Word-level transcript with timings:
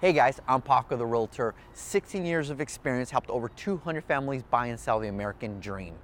Hey 0.00 0.14
guys, 0.14 0.40
I'm 0.48 0.62
Paco 0.62 0.96
the 0.96 1.04
Realtor. 1.04 1.54
16 1.74 2.24
years 2.24 2.48
of 2.48 2.58
experience, 2.58 3.10
helped 3.10 3.28
over 3.28 3.50
200 3.50 4.02
families 4.02 4.42
buy 4.42 4.68
and 4.68 4.80
sell 4.80 4.98
the 4.98 5.08
American 5.08 5.60
dream. 5.60 5.94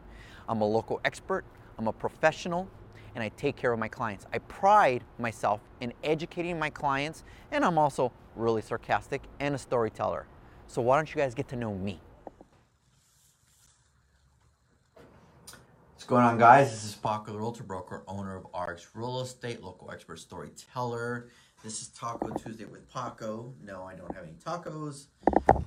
I'm 0.51 0.61
a 0.61 0.67
local 0.67 1.01
expert, 1.07 1.47
I'm 1.79 1.89
a 1.89 1.95
professional, 1.95 2.69
and 3.15 3.25
I 3.25 3.31
take 3.39 3.57
care 3.57 3.73
of 3.73 3.79
my 3.79 3.89
clients. 3.89 4.27
I 4.35 4.41
pride 4.41 5.03
myself 5.19 5.63
in 5.81 5.95
educating 6.05 6.59
my 6.59 6.69
clients, 6.69 7.25
and 7.51 7.65
I'm 7.65 7.79
also 7.79 8.13
really 8.35 8.61
sarcastic 8.61 9.23
and 9.41 9.55
a 9.55 9.59
storyteller. 9.59 10.27
So 10.67 10.83
why 10.83 10.97
don't 10.97 11.09
you 11.09 11.17
guys 11.17 11.33
get 11.33 11.49
to 11.49 11.57
know 11.57 11.75
me? 11.75 11.99
What's 15.95 16.05
going 16.05 16.23
on, 16.23 16.37
guys? 16.37 16.71
This 16.71 16.85
is 16.85 16.95
Paco 16.97 17.33
the 17.33 17.39
Realtor 17.39 17.65
Broker, 17.65 18.05
owner 18.07 18.37
of 18.37 18.47
RX 18.55 18.89
Real 18.95 19.23
Estate, 19.23 19.63
local 19.63 19.91
expert 19.91 20.19
storyteller. 20.19 21.31
This 21.65 21.81
is 21.81 21.89
Taco 21.89 22.29
Tuesday 22.35 22.67
with 22.67 22.93
Paco. 22.93 23.55
No, 23.65 23.83
I 23.85 23.95
don't 23.97 24.15
have 24.15 24.25
any 24.25 24.35
tacos 24.35 25.07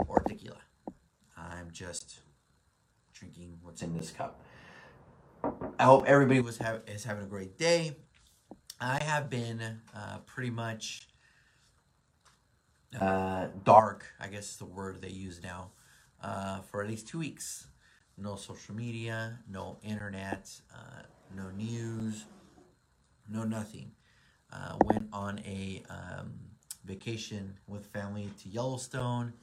or 0.07 0.19
tequila. 0.27 0.61
I'm 1.35 1.71
just 1.71 2.19
drinking 3.11 3.57
what's 3.63 3.81
in 3.81 3.97
this 3.97 4.11
cup. 4.11 4.39
I 5.77 5.83
hope 5.83 6.05
everybody 6.05 6.39
was 6.39 6.57
have, 6.59 6.83
is 6.87 7.03
having 7.03 7.23
a 7.23 7.27
great 7.27 7.57
day. 7.57 7.97
I 8.79 9.03
have 9.03 9.29
been 9.29 9.61
uh, 9.93 10.19
pretty 10.25 10.51
much 10.51 11.09
uh, 12.99 13.47
dark, 13.65 14.05
I 14.21 14.27
guess 14.27 14.51
is 14.51 14.57
the 14.57 14.65
word 14.65 15.01
they 15.01 15.09
use 15.09 15.41
now, 15.43 15.71
uh, 16.23 16.61
for 16.61 16.81
at 16.81 16.87
least 16.87 17.07
two 17.07 17.19
weeks. 17.19 17.67
No 18.17 18.35
social 18.35 18.75
media, 18.75 19.39
no 19.49 19.79
internet, 19.83 20.49
uh, 20.73 21.01
no 21.35 21.49
news, 21.49 22.25
no 23.27 23.43
nothing 23.43 23.91
uh, 24.51 24.75
went 24.85 25.07
on 25.13 25.39
a 25.45 25.83
um, 25.89 26.33
vacation 26.85 27.53
with 27.67 27.85
family 27.87 28.29
to 28.41 28.49
Yellowstone 28.49 29.33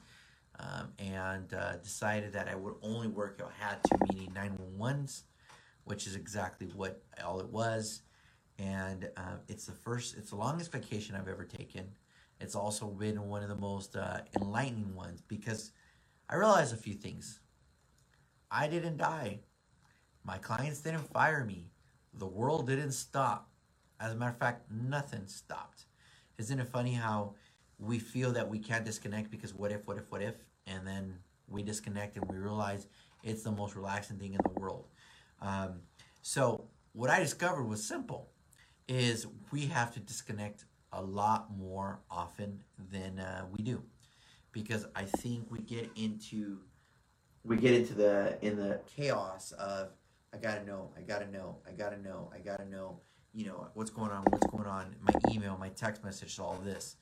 um, 0.59 0.89
and 0.99 1.53
uh, 1.53 1.77
decided 1.77 2.33
that 2.33 2.47
I 2.47 2.55
would 2.55 2.75
only 2.81 3.07
work 3.07 3.37
if 3.39 3.45
I 3.45 3.65
had 3.65 3.83
to, 3.85 3.97
meaning 4.11 4.31
911s, 4.31 5.23
which 5.85 6.07
is 6.07 6.15
exactly 6.15 6.67
what 6.75 7.01
all 7.23 7.39
it 7.39 7.47
was. 7.47 8.01
And 8.59 9.09
uh, 9.15 9.37
it's 9.47 9.65
the 9.65 9.73
first, 9.73 10.17
it's 10.17 10.31
the 10.31 10.35
longest 10.35 10.71
vacation 10.71 11.15
I've 11.15 11.27
ever 11.27 11.45
taken. 11.45 11.87
It's 12.39 12.55
also 12.55 12.87
been 12.87 13.21
one 13.27 13.43
of 13.43 13.49
the 13.49 13.55
most 13.55 13.95
uh, 13.95 14.19
enlightening 14.39 14.93
ones 14.95 15.21
because 15.27 15.71
I 16.29 16.35
realized 16.35 16.73
a 16.73 16.77
few 16.77 16.93
things. 16.93 17.39
I 18.51 18.67
didn't 18.67 18.97
die. 18.97 19.39
My 20.23 20.37
clients 20.37 20.81
didn't 20.81 21.11
fire 21.11 21.45
me. 21.45 21.67
The 22.13 22.27
world 22.27 22.67
didn't 22.67 22.91
stop. 22.91 23.49
As 23.99 24.13
a 24.13 24.15
matter 24.15 24.31
of 24.31 24.37
fact, 24.37 24.71
nothing 24.71 25.27
stopped. 25.27 25.85
Isn't 26.37 26.59
it 26.59 26.67
funny 26.67 26.93
how 26.93 27.33
we 27.79 27.99
feel 27.99 28.31
that 28.33 28.47
we 28.47 28.59
can't 28.59 28.85
disconnect 28.85 29.31
because 29.31 29.53
what 29.53 29.71
if, 29.71 29.87
what 29.87 29.97
if, 29.97 30.11
what 30.11 30.21
if? 30.21 30.35
And 30.65 30.85
then 30.85 31.15
we 31.47 31.63
disconnect 31.63 32.17
and 32.17 32.25
we 32.29 32.37
realize 32.37 32.87
it's 33.23 33.43
the 33.43 33.51
most 33.51 33.75
relaxing 33.75 34.17
thing 34.17 34.33
in 34.33 34.39
the 34.43 34.59
world. 34.59 34.87
Um, 35.41 35.81
so 36.21 36.65
what 36.93 37.09
I 37.09 37.19
discovered 37.19 37.63
was 37.63 37.83
simple, 37.83 38.29
is 38.87 39.27
we 39.51 39.65
have 39.67 39.93
to 39.93 39.99
disconnect 39.99 40.65
a 40.93 41.01
lot 41.01 41.55
more 41.55 41.99
often 42.09 42.59
than 42.91 43.19
uh, 43.19 43.45
we 43.51 43.63
do, 43.63 43.83
because 44.51 44.85
I 44.95 45.03
think 45.03 45.51
we 45.51 45.59
get 45.59 45.89
into 45.95 46.59
we 47.43 47.57
get 47.57 47.73
into 47.73 47.93
the 47.93 48.37
in 48.41 48.55
the 48.55 48.79
chaos 48.95 49.51
of 49.53 49.89
I 50.33 50.37
gotta 50.37 50.65
know, 50.65 50.89
I 50.97 51.01
gotta 51.01 51.29
know, 51.29 51.57
I 51.67 51.71
gotta 51.71 52.01
know, 52.01 52.31
I 52.33 52.39
gotta 52.39 52.67
know, 52.67 53.01
you 53.37 53.45
know, 53.45 53.67
what's 53.75 53.91
going 53.91 54.09
on, 54.09 54.23
what's 54.31 54.47
going 54.47 54.65
on, 54.65 54.95
my 54.99 55.13
email, 55.31 55.55
my 55.59 55.69
text 55.69 56.03
message, 56.03 56.39
all 56.39 56.59
this. 56.65 56.95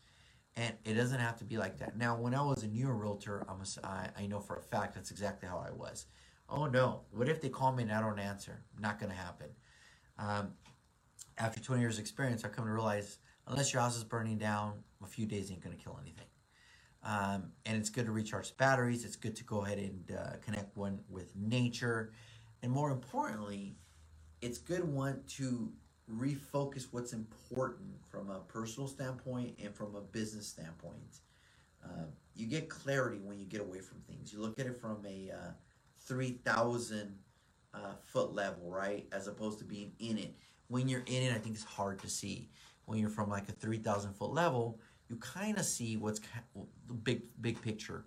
And 0.58 0.74
it 0.84 0.96
doesn't 0.96 1.20
have 1.22 1.38
to 1.38 1.46
be 1.46 1.58
like 1.58 1.78
that. 1.78 1.98
Now, 1.98 2.18
when 2.18 2.36
I 2.36 2.42
was 2.42 2.64
a 2.64 2.68
newer 2.68 2.94
realtor, 2.94 3.46
I'm 3.48 3.62
a, 3.62 3.88
I, 3.88 4.10
I 4.24 4.28
know 4.28 4.42
for 4.42 4.58
a 4.58 4.62
fact 4.62 4.96
that's 4.96 5.12
exactly 5.12 5.48
how 5.48 5.64
I 5.66 5.72
was. 5.72 6.08
Oh 6.50 6.66
no, 6.66 7.04
what 7.12 7.30
if 7.30 7.42
they 7.42 7.48
call 7.48 7.72
me 7.72 7.84
and 7.84 7.92
I 7.92 8.02
don't 8.02 8.20
answer? 8.20 8.66
Not 8.78 9.00
going 9.00 9.12
to 9.12 9.18
happen. 9.18 9.48
Um, 10.20 10.50
after 11.38 11.62
20 11.62 11.82
years 11.82 12.00
experience, 12.00 12.44
I 12.44 12.50
come 12.50 12.66
to 12.66 12.72
realize 12.72 13.20
unless 13.48 13.72
your 13.72 13.82
house 13.82 13.96
is 13.96 14.04
burning 14.04 14.38
down, 14.38 14.74
a 15.02 15.08
few 15.08 15.26
days 15.26 15.52
ain't 15.52 15.64
going 15.64 15.76
to 15.76 15.82
kill 15.82 15.98
anything. 16.02 16.28
Um, 17.02 17.52
and 17.66 17.78
it's 17.78 17.90
good 17.90 18.08
to 18.08 18.12
recharge 18.12 18.58
batteries. 18.58 19.06
It's 19.06 19.16
good 19.16 19.38
to 19.38 19.46
go 19.46 19.64
ahead 19.64 19.78
and 19.78 20.12
uh, 20.12 20.38
connect 20.44 20.76
one 20.76 21.00
with 21.08 21.34
nature. 21.34 22.12
And 22.62 22.74
more 22.74 22.92
importantly, 22.92 23.78
it's 24.42 24.58
good 24.58 24.84
one 24.84 25.22
to 25.38 25.72
refocus 26.12 26.88
what's 26.92 27.14
important 27.14 27.90
from 28.10 28.30
a 28.30 28.40
personal 28.40 28.88
standpoint 28.88 29.56
and 29.64 29.74
from 29.74 29.96
a 29.96 30.02
business 30.02 30.48
standpoint. 30.48 31.20
Uh, 31.84 32.06
you 32.36 32.48
get 32.48 32.70
clarity 32.70 33.20
when 33.24 33.40
you 33.40 33.46
get 33.46 33.62
away 33.62 33.80
from 33.80 34.00
things. 34.02 34.34
You 34.34 34.40
look 34.40 34.60
at 34.60 34.66
it 34.66 34.80
from 34.80 35.04
a 35.06 35.32
uh, 35.32 35.52
3,000 36.02 37.16
uh, 37.74 37.78
foot 38.04 38.34
level, 38.34 38.70
right? 38.70 39.08
As 39.12 39.28
opposed 39.28 39.60
to 39.60 39.66
being 39.66 39.92
in 40.00 40.18
it. 40.18 40.36
When 40.68 40.88
you're 40.88 41.04
in 41.06 41.24
it, 41.24 41.34
I 41.34 41.38
think 41.38 41.56
it's 41.56 41.64
hard 41.64 42.00
to 42.00 42.10
see. 42.10 42.50
When 42.86 43.00
you're 43.00 43.10
from 43.10 43.30
like 43.30 43.50
a 43.50 43.54
3,000 43.54 44.14
foot 44.14 44.32
level, 44.32 44.80
you 45.10 45.16
kind 45.18 45.58
of 45.58 45.66
see 45.66 45.98
what's 45.98 46.20
the 46.88 46.94
big, 46.94 47.22
big 47.42 47.62
picture. 47.62 48.06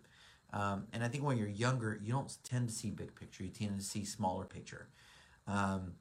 Um, 0.52 0.86
and 0.92 1.04
I 1.04 1.08
think 1.08 1.24
when 1.24 1.36
you're 1.36 1.48
younger, 1.48 2.00
you 2.02 2.12
don't 2.12 2.34
tend 2.42 2.68
to 2.68 2.74
see 2.74 2.90
big 2.90 3.14
picture. 3.14 3.44
You 3.44 3.50
tend 3.50 3.78
to 3.78 3.84
see 3.84 4.04
smaller 4.04 4.44
picture. 4.44 4.88
Um, 5.46 5.92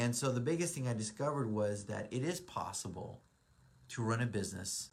and 0.00 0.16
so 0.16 0.32
the 0.32 0.40
biggest 0.40 0.74
thing 0.74 0.88
I 0.88 0.94
discovered 0.94 1.52
was 1.52 1.84
that 1.84 2.08
it 2.10 2.24
is 2.24 2.40
possible 2.40 3.20
to 3.90 4.02
run 4.02 4.22
a 4.22 4.26
business, 4.26 4.92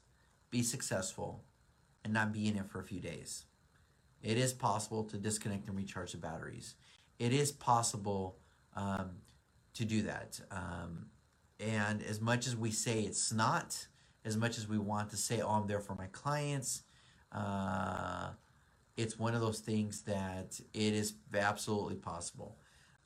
be 0.50 0.62
successful, 0.62 1.46
and 2.04 2.12
not 2.12 2.34
be 2.34 2.46
in 2.50 2.58
it 2.58 2.68
for 2.68 2.82
a 2.82 2.84
few 2.84 3.00
days. 3.00 3.46
It 4.22 4.38
is 4.38 4.52
possible 4.52 5.06
to 5.06 5.18
disconnect 5.18 5.70
and 5.70 5.78
recharge 5.78 6.12
the 6.12 6.18
batteries. 6.18 6.76
It 7.20 7.32
is 7.32 7.54
possible 7.54 8.40
um, 8.76 9.12
to 9.76 9.86
do 9.86 10.02
that. 10.02 10.42
Um, 10.52 11.06
and 11.58 12.04
as 12.04 12.20
much 12.20 12.46
as 12.46 12.58
we 12.58 12.72
say 12.72 13.04
it's 13.04 13.32
not, 13.32 13.88
as 14.26 14.36
much 14.36 14.58
as 14.58 14.68
we 14.68 14.78
want 14.78 15.10
to 15.12 15.16
say, 15.16 15.40
oh, 15.40 15.52
I'm 15.52 15.68
there 15.68 15.80
for 15.80 15.96
my 15.96 16.08
clients, 16.08 16.84
uh, 17.32 18.32
it's 18.98 19.18
one 19.18 19.36
of 19.36 19.40
those 19.40 19.60
things 19.60 20.02
that 20.02 20.60
it 20.74 20.94
is 20.94 21.14
absolutely 21.34 21.96
possible. 21.96 22.58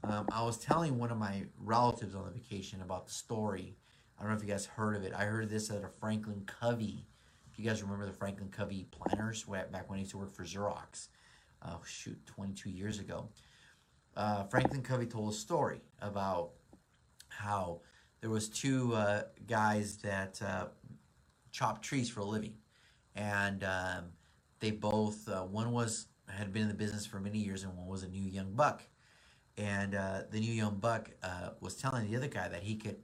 Um, 0.04 0.28
I 0.32 0.44
was 0.44 0.58
telling 0.58 0.98
one 0.98 1.12
of 1.12 1.18
my 1.18 1.44
relatives 1.60 2.16
on 2.16 2.26
the 2.26 2.32
vacation 2.32 2.82
about 2.82 3.06
the 3.06 3.14
story. 3.14 3.76
I 4.18 4.24
don't 4.24 4.32
know 4.32 4.38
if 4.38 4.44
you 4.44 4.50
guys 4.50 4.66
heard 4.66 4.96
of 4.96 5.04
it. 5.04 5.14
I 5.16 5.26
heard 5.26 5.50
this 5.50 5.70
at 5.70 5.84
a 5.84 5.90
Franklin 6.00 6.44
Covey. 6.46 7.06
If 7.52 7.60
you 7.60 7.66
guys 7.66 7.84
remember 7.84 8.06
the 8.06 8.14
Franklin 8.14 8.50
Covey 8.50 8.88
planners 8.90 9.44
back 9.44 9.90
when 9.90 9.98
I 9.98 10.00
used 10.00 10.12
to 10.12 10.18
work 10.18 10.34
for 10.34 10.44
Xerox, 10.44 11.10
uh, 11.62 11.78
shoot, 11.86 12.20
22 12.26 12.70
years 12.70 13.00
ago. 13.00 13.30
Uh, 14.16 14.44
Franklin 14.46 14.82
Covey 14.82 15.06
told 15.06 15.32
a 15.32 15.36
story 15.36 15.82
about 16.02 16.52
how 17.30 17.82
there 18.22 18.30
was 18.30 18.50
two 18.50 18.94
uh, 18.96 19.24
guys 19.48 19.98
that 19.98 20.42
uh, 20.42 20.66
chopped 21.52 21.84
trees 21.84 22.10
for 22.10 22.22
a 22.22 22.26
living, 22.26 22.56
and 23.16 23.64
um, 23.64 24.06
they 24.60 24.72
both 24.72 25.28
uh, 25.30 25.44
one 25.44 25.72
was 25.72 26.08
had 26.28 26.52
been 26.52 26.64
in 26.64 26.68
the 26.68 26.74
business 26.74 27.06
for 27.06 27.20
many 27.20 27.38
years, 27.38 27.64
and 27.64 27.76
one 27.78 27.88
was 27.88 28.04
a 28.04 28.08
new 28.08 28.24
young 28.24 28.54
buck 28.54 28.84
and 29.62 29.94
uh, 29.94 30.24
the 30.32 30.40
new 30.40 30.52
young 30.52 30.76
buck 30.76 31.12
uh, 31.22 31.50
was 31.60 31.76
telling 31.76 32.10
the 32.10 32.18
other 32.18 32.28
guy 32.28 32.48
that 32.48 32.64
he 32.64 32.76
could 32.76 32.98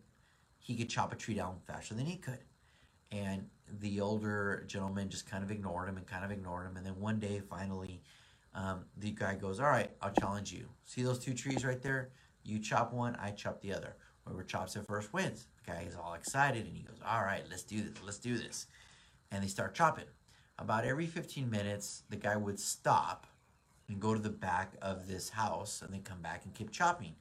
he 0.58 0.76
could 0.76 0.90
chop 0.90 1.14
a 1.14 1.16
tree 1.16 1.36
down 1.36 1.56
faster 1.66 1.94
than 1.94 2.06
he 2.06 2.18
could. 2.18 2.40
And 3.12 3.48
the 3.80 4.02
older 4.02 4.66
gentleman 4.68 5.08
just 5.08 5.30
kind 5.30 5.44
of 5.44 5.52
ignored 5.52 5.88
him 5.88 5.96
and 5.96 6.06
kind 6.06 6.26
of 6.26 6.32
ignored 6.32 6.66
him. 6.66 6.76
And 6.76 6.86
then 6.86 7.00
one 7.00 7.20
day 7.20 7.42
finally 7.48 8.02
um, 8.54 8.86
the 8.98 9.12
guy 9.12 9.36
goes 9.36 9.60
all 9.60 9.68
right 9.68 9.92
i'll 10.02 10.12
challenge 10.12 10.52
you. 10.52 10.68
See 10.84 11.04
those 11.04 11.20
two 11.20 11.36
trees 11.36 11.64
right 11.64 11.82
there? 11.82 12.10
You 12.44 12.60
chop 12.60 12.92
one 12.92 13.16
i 13.22 13.30
chop 13.30 13.62
the 13.62 13.74
other. 13.74 13.96
Whoever 14.26 14.44
chops 14.44 14.76
it 14.76 14.88
first 14.88 15.14
wins. 15.14 15.46
The 15.64 15.72
guy 15.72 15.86
is 15.88 15.96
all 15.96 16.16
excited 16.16 16.66
and 16.66 16.76
he 16.76 16.82
goes 16.82 17.00
all 17.08 17.22
right 17.22 17.44
let's 17.50 17.64
do 17.64 17.82
this 17.82 17.94
let's 18.04 18.18
do 18.18 18.36
this. 18.36 18.66
And 19.32 19.44
they 19.44 19.48
start 19.48 19.76
chopping. 19.76 20.06
About 20.58 20.86
every 20.86 21.06
15 21.06 21.52
minutes 21.52 22.02
the 22.10 22.16
guy 22.16 22.36
would 22.36 22.60
stop 22.60 23.28
and 23.90 24.00
go 24.00 24.14
to 24.14 24.20
the 24.20 24.30
back 24.30 24.74
of 24.82 25.08
this 25.08 25.30
house 25.30 25.82
and 25.82 25.94
then 25.94 26.02
come 26.02 26.22
back 26.22 26.46
and 26.46 26.54
keep 26.54 26.72
chopping. 26.72 27.16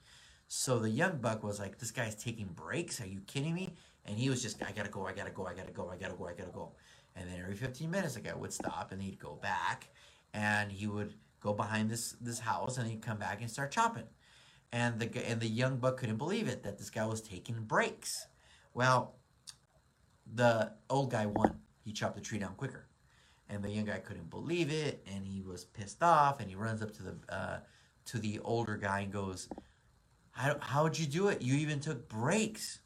So 0.49 0.79
the 0.79 0.91
young 0.91 1.19
buck 1.19 1.43
was 1.43 1.59
like, 1.59 1.79
This 1.79 1.91
guy's 1.91 2.15
taking 2.15 2.49
breaks. 2.49 3.01
Are 3.01 3.07
you 3.07 3.21
kidding 3.27 3.55
me? 3.55 3.75
And 4.05 4.17
he 4.17 4.31
was 4.31 4.43
just, 4.43 4.63
I 4.63 4.73
gotta 4.73 4.89
go, 4.89 5.07
I 5.07 5.13
gotta 5.13 5.31
go, 5.31 5.47
I 5.47 5.55
gotta 5.55 5.73
go, 5.73 5.91
I 5.91 5.97
gotta 5.97 6.15
go, 6.15 6.27
I 6.27 6.33
gotta 6.33 6.53
go. 6.53 6.73
And 7.17 7.29
then 7.29 7.41
every 7.41 7.55
15 7.55 7.91
minutes, 7.91 8.15
the 8.15 8.21
guy 8.21 8.35
would 8.35 8.53
stop 8.53 8.93
and 8.93 9.03
he'd 9.03 9.19
go 9.19 9.39
back 9.43 9.89
and 10.33 10.71
he 10.71 10.87
would 10.87 11.15
go 11.41 11.53
behind 11.53 11.91
this 11.91 12.13
this 12.21 12.41
house 12.41 12.79
and 12.79 12.89
he'd 12.89 13.03
come 13.03 13.19
back 13.19 13.41
and 13.41 13.51
start 13.51 13.71
chopping. 13.71 14.07
And 14.73 14.99
the 14.99 15.29
and 15.29 15.41
the 15.41 15.49
young 15.49 15.79
buck 15.79 15.99
couldn't 15.99 16.19
believe 16.19 16.49
it 16.49 16.63
that 16.65 16.79
this 16.79 16.91
guy 16.91 17.07
was 17.07 17.21
taking 17.21 17.63
breaks. 17.63 18.27
Well, 18.75 19.17
the 20.33 20.73
old 20.91 21.11
guy 21.11 21.27
won. 21.27 21.61
He 21.85 21.93
chopped 21.93 22.17
the 22.17 22.21
tree 22.21 22.39
down 22.39 22.55
quicker 22.57 22.87
and 23.49 23.63
the 23.63 23.71
young 23.71 23.85
guy 23.85 23.99
couldn't 23.99 24.31
believe 24.31 24.71
it 24.71 25.07
and 25.13 25.27
he 25.27 25.43
was 25.43 25.65
pissed 25.65 26.03
off 26.03 26.41
and 26.41 26.49
he 26.49 26.57
runs 26.57 26.83
up 26.83 26.93
to 26.93 27.03
the 27.03 27.15
uh, 27.29 27.59
to 28.05 28.19
the 28.19 28.39
older 28.41 28.77
guy 28.77 29.01
and 29.01 29.13
goes 29.13 29.49
how, 30.31 30.57
how'd 30.61 30.99
you 30.99 31.07
do 31.07 31.29
it 31.29 31.43
you 31.43 31.55
even 31.55 31.81
took 31.81 32.09
breaks 32.09 32.81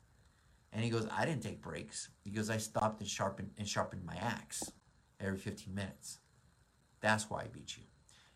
and 0.73 0.85
he 0.85 0.91
goes 0.91 1.07
i 1.11 1.25
didn't 1.25 1.43
take 1.43 1.61
breaks 1.61 2.09
he 2.25 2.31
goes 2.31 2.51
i 2.51 2.57
stopped 2.57 3.01
and 3.01 3.09
sharpened 3.09 3.51
and 3.59 3.67
sharpened 3.67 4.05
my 4.05 4.17
axe 4.17 4.71
every 5.21 5.39
15 5.39 5.75
minutes. 5.75 6.19
That's 7.01 7.31
why 7.31 7.43
I 7.43 7.47
beat 7.47 7.77
you. 7.77 7.85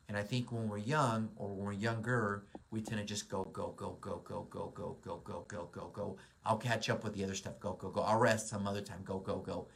And 0.09 0.17
I 0.19 0.23
think 0.23 0.53
when 0.53 0.69
we're 0.69 0.79
young 0.79 1.31
or 1.37 1.49
when 1.49 1.65
we're 1.65 1.73
younger, 1.73 2.45
we 2.71 2.83
tend 2.83 3.01
to 3.01 3.07
just 3.07 3.29
go, 3.29 3.45
go, 3.53 3.75
go, 3.77 3.97
go, 4.01 4.23
go, 4.29 4.47
go, 4.51 4.73
go, 4.75 4.99
go, 5.03 5.23
go, 5.25 5.45
go, 5.49 5.69
go, 5.73 5.91
go. 5.93 6.17
I'll 6.45 6.59
catch 6.59 6.91
up 6.91 7.05
with 7.05 7.15
the 7.15 7.25
other 7.25 7.35
stuff. 7.35 7.59
Go, 7.59 7.73
go, 7.73 7.89
go. 7.89 8.03
I'll 8.03 8.19
rest 8.19 8.49
some 8.49 8.67
other 8.67 8.83
time. 8.83 9.01
Go, 9.05 9.19
go, 9.19 9.39
go. 9.39 9.69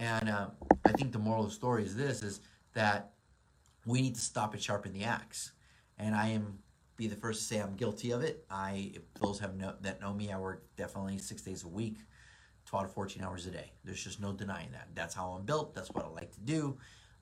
And 0.00 0.28
uh, 0.28 0.46
I 0.84 0.92
think 0.92 1.12
the 1.12 1.18
moral 1.18 1.44
of 1.44 1.50
the 1.50 1.54
story 1.54 1.84
is 1.84 1.94
this: 1.94 2.22
is 2.22 2.40
that 2.74 3.12
we 3.86 4.00
need 4.00 4.16
to 4.16 4.20
stop 4.20 4.54
and 4.54 4.62
sharpen 4.62 4.92
the 4.92 5.04
axe. 5.04 5.52
And 5.98 6.14
I 6.14 6.28
am 6.28 6.58
be 6.96 7.06
the 7.06 7.16
first 7.16 7.40
to 7.40 7.46
say 7.46 7.60
I'm 7.60 7.76
guilty 7.76 8.10
of 8.10 8.22
it. 8.22 8.44
I 8.50 8.92
those 9.20 9.38
have 9.40 9.56
no, 9.56 9.74
that 9.82 10.00
know 10.00 10.12
me, 10.12 10.32
I 10.32 10.38
work 10.38 10.64
definitely 10.76 11.18
six 11.18 11.42
days 11.42 11.64
a 11.64 11.68
week, 11.68 11.98
12 12.66 12.88
to 12.88 12.92
14 12.92 13.22
hours 13.22 13.46
a 13.46 13.50
day. 13.50 13.72
There's 13.84 14.02
just 14.02 14.20
no 14.20 14.32
denying 14.32 14.72
that. 14.72 14.88
That's 14.94 15.14
how 15.14 15.30
I'm 15.30 15.44
built. 15.44 15.74
That's 15.74 15.90
what 15.90 16.04
I 16.04 16.08
like 16.08 16.32
to 16.32 16.40
do. 16.40 16.76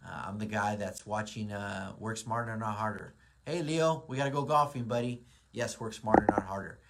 Uh, 0.04 0.24
I'm 0.26 0.38
the 0.38 0.46
guy 0.46 0.76
that's 0.76 1.06
watching 1.06 1.52
uh, 1.52 1.92
Work 1.98 2.16
Smarter, 2.16 2.56
Not 2.56 2.76
Harder. 2.76 3.14
Hey, 3.44 3.62
Leo, 3.62 4.04
we 4.08 4.16
got 4.16 4.24
to 4.24 4.30
go 4.30 4.42
golfing, 4.42 4.84
buddy. 4.84 5.22
Yes, 5.52 5.80
work 5.80 5.94
smarter, 5.94 6.26
not 6.28 6.44
harder. 6.44 6.80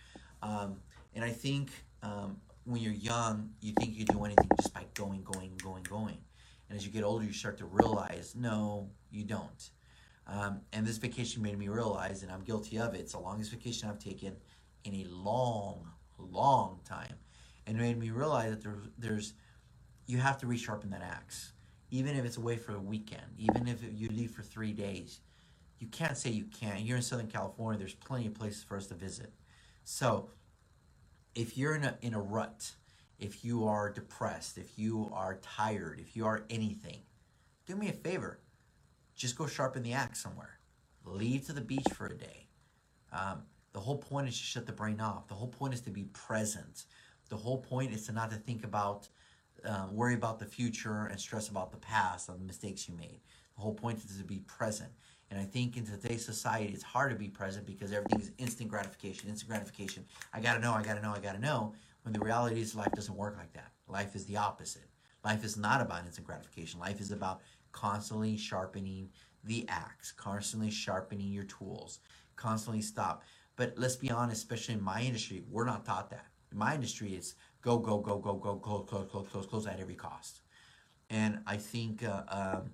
Um, 0.43 0.77
and 1.15 1.25
I 1.25 1.31
think 1.31 1.71
um, 2.03 2.39
when 2.69 2.83
you're 2.83 2.93
young, 2.93 3.51
you 3.61 3.73
think 3.79 3.97
you 3.97 4.05
do 4.05 4.25
anything 4.25 4.49
just 4.61 4.75
by 4.75 4.85
going, 4.95 5.23
going, 5.23 5.57
going, 5.63 5.83
going. 5.85 6.19
And 6.69 6.79
as 6.79 6.85
you 6.85 6.93
get 6.93 7.03
older, 7.03 7.25
you 7.25 7.33
start 7.33 7.57
to 7.59 7.65
realize, 7.65 8.35
no, 8.37 8.91
you 9.11 9.25
don't. 9.25 9.71
Um, 10.27 10.61
and 10.75 10.87
this 10.87 10.99
vacation 10.99 11.43
made 11.43 11.59
me 11.59 11.69
realize, 11.69 12.23
and 12.23 12.31
I'm 12.31 12.43
guilty 12.43 12.79
of 12.79 12.95
it, 12.95 13.01
it's 13.01 13.13
the 13.13 13.19
longest 13.19 13.51
vacation 13.51 13.89
I've 13.89 13.99
taken 13.99 14.37
in 14.85 14.95
a 14.97 15.05
long, 15.09 15.89
long 16.19 16.81
time. 16.85 17.15
And 17.67 17.77
it 17.77 17.81
made 17.81 17.99
me 17.99 18.11
realize 18.11 18.51
that 18.51 18.63
there's, 18.63 18.89
there's 18.99 19.35
you 20.07 20.19
have 20.19 20.39
to 20.39 20.47
resharpen 20.47 20.91
that 20.91 21.03
axe 21.03 21.53
even 21.91 22.17
if 22.17 22.25
it's 22.25 22.37
away 22.37 22.57
for 22.57 22.75
a 22.75 22.81
weekend, 22.81 23.23
even 23.39 23.67
if 23.67 23.83
you 23.83 24.09
leave 24.09 24.31
for 24.31 24.43
three 24.43 24.73
days. 24.73 25.21
You 25.79 25.87
can't 25.87 26.17
say 26.17 26.31
you 26.31 26.45
can't. 26.45 26.81
You're 26.83 26.97
in 26.97 27.03
Southern 27.03 27.29
California, 27.29 27.79
there's 27.79 27.95
plenty 27.95 28.27
of 28.27 28.35
places 28.35 28.63
for 28.63 28.77
us 28.77 28.87
to 28.89 28.95
visit. 28.95 29.33
So 29.85 30.31
if 31.39 31.57
you're 31.57 31.77
in 31.77 31.85
a, 31.85 31.97
in 32.03 32.15
a 32.15 32.21
rut, 32.21 32.73
if 33.21 33.45
you 33.45 33.69
are 33.69 33.93
depressed, 33.93 34.59
if 34.59 34.77
you 34.77 35.09
are 35.13 35.37
tired, 35.37 36.01
if 36.01 36.17
you 36.17 36.27
are 36.27 36.45
anything, 36.51 37.03
do 37.65 37.77
me 37.77 37.89
a 37.89 37.93
favor. 37.93 38.41
Just 39.15 39.39
go 39.39 39.47
sharpen 39.47 39.85
the 39.85 39.93
axe 39.93 40.21
somewhere. 40.21 40.59
Leave 41.05 41.47
to 41.47 41.53
the 41.53 41.61
beach 41.61 41.87
for 41.95 42.07
a 42.07 42.15
day. 42.15 42.49
Um, 43.13 43.43
the 43.73 43.79
whole 43.79 43.99
point 43.99 44.27
is 44.27 44.37
to 44.37 44.45
shut 44.45 44.67
the 44.67 44.73
brain 44.73 45.01
off. 45.01 45.29
The 45.29 45.35
whole 45.35 45.49
point 45.49 45.75
is 45.75 45.81
to 45.83 45.91
be 45.91 46.05
present. 46.13 46.87
The 47.29 47.37
whole 47.37 47.59
point 47.59 47.95
is 47.95 48.05
to 48.07 48.13
not 48.13 48.31
to 48.31 48.37
think 48.37 48.65
about 48.65 49.09
um, 49.65 49.95
worry 49.95 50.15
about 50.15 50.41
the 50.41 50.47
future 50.47 51.07
and 51.07 51.21
stress 51.21 51.49
about 51.49 51.71
the 51.71 51.79
past 51.79 52.29
and 52.29 52.41
the 52.41 52.45
mistakes 52.45 52.89
you 52.89 52.97
made. 52.97 53.21
The 53.55 53.63
whole 53.63 53.75
point 53.75 53.99
is 53.99 54.19
to 54.19 54.25
be 54.25 54.41
present. 54.41 54.91
And 55.31 55.39
I 55.39 55.45
think 55.45 55.77
in 55.77 55.85
today's 55.85 56.25
society, 56.25 56.73
it's 56.73 56.83
hard 56.83 57.11
to 57.13 57.17
be 57.17 57.29
present 57.29 57.67
because 57.67 57.93
everything 57.93 58.21
is 58.21 58.33
instant 58.39 58.71
gratification, 58.71 59.29
instant 59.29 59.51
gratification. 59.51 60.05
I 60.33 60.41
gotta 60.41 60.61
know, 60.61 60.73
I 60.73 60.83
gotta 60.83 61.03
know, 61.03 61.13
I 61.15 61.21
gotta 61.21 61.39
know. 61.39 61.75
When 62.03 62.13
the 62.15 62.21
reality 62.21 62.61
is, 62.61 62.75
life 62.75 62.93
doesn't 62.93 63.15
work 63.15 63.37
like 63.37 63.53
that. 63.53 63.73
Life 63.87 64.15
is 64.15 64.25
the 64.25 64.39
opposite. 64.39 64.89
Life 65.25 65.45
is 65.45 65.57
not 65.57 65.83
about 65.83 66.07
instant 66.07 66.27
gratification. 66.27 66.81
Life 66.81 67.01
is 67.01 67.11
about 67.11 67.41
constantly 67.73 68.37
sharpening 68.37 69.11
the 69.45 69.69
axe, 69.69 70.13
constantly 70.13 70.71
sharpening 70.71 71.31
your 71.31 71.45
tools, 71.45 72.01
constantly 72.37 72.81
stop. 72.81 73.23
But 73.57 73.75
let's 73.77 73.97
be 73.97 74.11
honest, 74.11 74.43
especially 74.43 74.75
in 74.75 74.83
my 74.83 75.03
industry, 75.03 75.43
we're 75.51 75.65
not 75.65 75.85
taught 75.85 76.11
that. 76.11 76.27
In 76.51 76.59
my 76.59 76.75
industry, 76.75 77.15
it's 77.15 77.35
go, 77.61 77.79
go, 77.79 77.99
go, 77.99 78.19
go, 78.19 78.35
go, 78.35 78.57
close, 78.57 78.87
close, 78.89 79.11
close, 79.11 79.29
close, 79.29 79.47
close 79.47 79.67
at 79.67 79.81
every 79.81 79.95
cost. 79.95 80.41
And 81.11 81.41
I 81.47 81.57
think 81.57 82.05
uh, 82.05 82.23
um, 82.29 82.71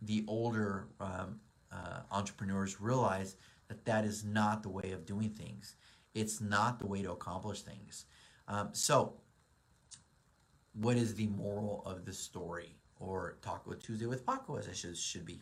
the 0.00 0.24
older 0.26 0.88
um, 1.00 1.40
uh, 1.72 2.00
entrepreneurs 2.10 2.80
realize 2.80 3.36
that 3.68 3.84
that 3.84 4.04
is 4.04 4.24
not 4.24 4.62
the 4.62 4.68
way 4.68 4.92
of 4.92 5.06
doing 5.06 5.30
things. 5.30 5.76
It's 6.14 6.40
not 6.40 6.78
the 6.78 6.86
way 6.86 7.02
to 7.02 7.12
accomplish 7.12 7.62
things. 7.62 8.04
Um, 8.48 8.70
so, 8.72 9.14
what 10.74 10.96
is 10.96 11.14
the 11.14 11.26
moral 11.28 11.82
of 11.86 12.04
the 12.04 12.12
story, 12.12 12.76
or 12.98 13.36
Taco 13.42 13.72
Tuesday 13.74 14.06
with 14.06 14.26
Paco, 14.26 14.56
as 14.56 14.66
it 14.66 14.76
should, 14.76 14.96
should 14.96 15.24
be, 15.24 15.40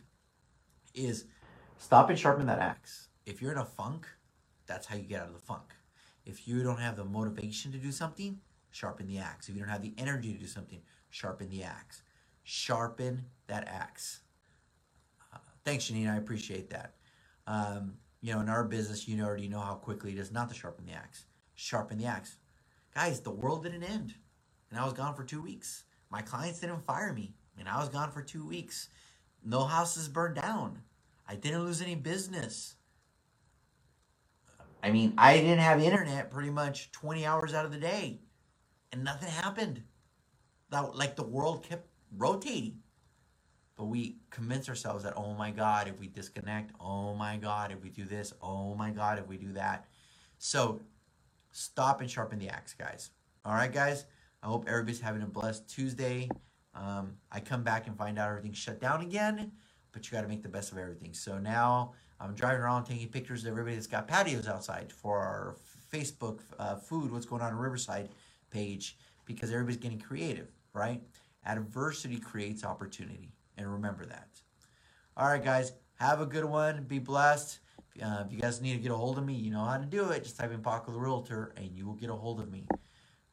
is 0.93 1.25
stop 1.77 2.09
and 2.09 2.17
sharpen 2.17 2.45
that 2.47 2.59
axe. 2.59 3.09
If 3.25 3.41
you're 3.41 3.51
in 3.51 3.57
a 3.57 3.65
funk, 3.65 4.07
that's 4.65 4.87
how 4.87 4.95
you 4.95 5.03
get 5.03 5.21
out 5.21 5.27
of 5.27 5.33
the 5.33 5.39
funk. 5.39 5.73
If 6.25 6.47
you 6.47 6.63
don't 6.63 6.79
have 6.79 6.95
the 6.95 7.05
motivation 7.05 7.71
to 7.71 7.77
do 7.77 7.91
something, 7.91 8.39
sharpen 8.71 9.07
the 9.07 9.17
axe. 9.17 9.49
If 9.49 9.55
you 9.55 9.61
don't 9.61 9.69
have 9.69 9.81
the 9.81 9.93
energy 9.97 10.33
to 10.33 10.39
do 10.39 10.47
something, 10.47 10.81
sharpen 11.09 11.49
the 11.49 11.63
axe. 11.63 12.03
Sharpen 12.43 13.25
that 13.47 13.67
axe. 13.67 14.21
Thanks, 15.63 15.85
Janine. 15.85 16.11
I 16.11 16.17
appreciate 16.17 16.69
that. 16.71 16.95
Um, 17.47 17.93
you 18.21 18.33
know, 18.33 18.39
in 18.39 18.49
our 18.49 18.63
business, 18.63 19.07
you 19.07 19.21
already 19.23 19.47
know 19.47 19.59
how 19.59 19.75
quickly 19.75 20.11
it 20.11 20.17
is 20.17 20.31
not 20.31 20.49
to 20.49 20.55
sharpen 20.55 20.85
the 20.85 20.93
axe. 20.93 21.25
Sharpen 21.55 21.97
the 21.97 22.05
axe. 22.05 22.37
Guys, 22.93 23.21
the 23.21 23.31
world 23.31 23.63
didn't 23.63 23.83
end, 23.83 24.13
and 24.69 24.79
I 24.79 24.83
was 24.83 24.93
gone 24.93 25.15
for 25.15 25.23
two 25.23 25.41
weeks. 25.41 25.83
My 26.09 26.21
clients 26.21 26.59
didn't 26.59 26.85
fire 26.85 27.13
me, 27.13 27.35
and 27.57 27.67
I 27.69 27.79
was 27.79 27.89
gone 27.89 28.11
for 28.11 28.21
two 28.21 28.45
weeks. 28.45 28.89
No 29.43 29.63
houses 29.63 30.07
burned 30.07 30.35
down. 30.35 30.79
I 31.27 31.35
didn't 31.35 31.63
lose 31.63 31.81
any 31.81 31.95
business. 31.95 32.75
I 34.83 34.91
mean, 34.91 35.13
I 35.17 35.37
didn't 35.37 35.59
have 35.59 35.79
internet 35.81 36.31
pretty 36.31 36.49
much 36.49 36.91
20 36.91 37.25
hours 37.25 37.53
out 37.53 37.65
of 37.65 37.71
the 37.71 37.77
day 37.77 38.19
and 38.91 39.03
nothing 39.03 39.29
happened. 39.29 39.83
That 40.69 40.95
like 40.95 41.15
the 41.15 41.23
world 41.23 41.63
kept 41.63 41.87
rotating. 42.17 42.79
But 43.81 43.87
we 43.87 44.17
convince 44.29 44.69
ourselves 44.69 45.03
that, 45.05 45.13
oh 45.17 45.33
my 45.33 45.49
God, 45.49 45.87
if 45.87 45.99
we 45.99 46.05
disconnect, 46.05 46.71
oh 46.79 47.15
my 47.15 47.35
God, 47.35 47.71
if 47.71 47.81
we 47.81 47.89
do 47.89 48.05
this, 48.05 48.31
oh 48.39 48.75
my 48.75 48.91
God, 48.91 49.17
if 49.17 49.25
we 49.25 49.37
do 49.37 49.53
that. 49.53 49.87
So 50.37 50.79
stop 51.49 51.99
and 51.99 52.07
sharpen 52.07 52.37
the 52.37 52.47
axe, 52.47 52.75
guys. 52.75 53.09
All 53.43 53.55
right, 53.55 53.73
guys. 53.73 54.05
I 54.43 54.45
hope 54.45 54.65
everybody's 54.67 55.01
having 55.01 55.23
a 55.23 55.25
blessed 55.25 55.67
Tuesday. 55.67 56.29
Um, 56.75 57.13
I 57.31 57.39
come 57.39 57.63
back 57.63 57.87
and 57.87 57.97
find 57.97 58.19
out 58.19 58.29
everything's 58.29 58.59
shut 58.59 58.79
down 58.79 59.01
again, 59.01 59.51
but 59.93 60.05
you 60.05 60.11
got 60.11 60.21
to 60.21 60.27
make 60.27 60.43
the 60.43 60.49
best 60.49 60.71
of 60.71 60.77
everything. 60.77 61.15
So 61.15 61.39
now 61.39 61.93
I'm 62.19 62.35
driving 62.35 62.61
around 62.61 62.83
taking 62.83 63.07
pictures 63.07 63.45
of 63.45 63.47
everybody 63.49 63.73
that's 63.73 63.87
got 63.87 64.07
patios 64.07 64.47
outside 64.47 64.93
for 64.93 65.17
our 65.17 65.55
Facebook 65.91 66.41
uh, 66.59 66.75
food, 66.75 67.11
what's 67.11 67.25
going 67.25 67.41
on 67.41 67.53
in 67.53 67.57
Riverside 67.57 68.09
page 68.51 68.99
because 69.25 69.49
everybody's 69.49 69.77
getting 69.77 69.99
creative, 69.99 70.49
right? 70.71 71.01
Adversity 71.47 72.19
creates 72.19 72.63
opportunity. 72.63 73.31
And 73.61 73.71
remember 73.71 74.05
that. 74.05 74.29
All 75.15 75.27
right, 75.27 75.43
guys. 75.43 75.73
Have 75.95 76.19
a 76.19 76.25
good 76.25 76.45
one. 76.45 76.83
Be 76.85 76.97
blessed. 76.97 77.59
Uh, 78.01 78.23
if 78.25 78.33
you 78.33 78.39
guys 78.39 78.59
need 78.59 78.73
to 78.73 78.79
get 78.79 78.91
a 78.91 78.95
hold 78.95 79.19
of 79.19 79.25
me, 79.25 79.35
you 79.35 79.51
know 79.51 79.63
how 79.63 79.77
to 79.77 79.85
do 79.85 80.09
it. 80.09 80.23
Just 80.23 80.37
type 80.37 80.51
in 80.51 80.61
Paco 80.61 80.91
the 80.91 80.99
Realtor 80.99 81.53
and 81.57 81.69
you 81.75 81.85
will 81.85 81.93
get 81.93 82.09
a 82.09 82.15
hold 82.15 82.39
of 82.39 82.51
me. 82.51 82.65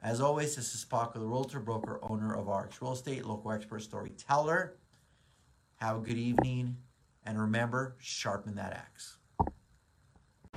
As 0.03 0.21
always, 0.21 0.55
this 0.55 0.75
is 0.75 0.85
Paco 0.85 1.19
the 1.19 1.27
Realtor, 1.27 1.61
broker, 1.61 1.99
owner 2.03 2.35
of 2.35 2.47
RX 2.47 2.83
Real 2.83 2.93
Estate, 2.93 3.25
local 3.25 3.53
expert 3.53 3.81
storyteller. 3.81 4.77
Have 5.77 5.97
a 5.97 6.01
good 6.01 6.19
evening. 6.19 6.77
And 7.25 7.41
remember, 7.41 7.97
sharpen 7.99 8.55
that 8.57 8.73
axe. 8.75 9.17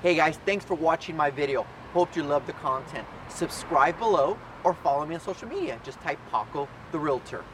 Hey 0.01 0.15
guys, 0.15 0.38
thanks 0.46 0.65
for 0.65 0.75
watching 0.75 1.15
my 1.15 1.29
video. 1.29 1.65
Hope 1.93 2.15
you 2.15 2.24
love 2.24 2.46
the 2.46 2.53
content. 2.53 3.07
Subscribe 3.29 3.98
below 4.00 4.38
or 4.65 4.74
follow 4.74 5.05
me 5.05 5.15
on 5.15 5.22
social 5.22 5.48
media. 5.48 5.79
Just 5.84 6.01
type 6.01 6.19
Paco 6.29 6.67
the 6.91 7.00
Realtor. 7.00 7.46